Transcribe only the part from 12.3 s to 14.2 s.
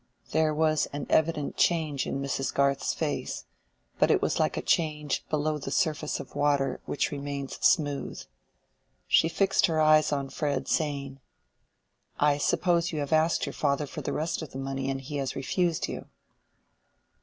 suppose you have asked your father for the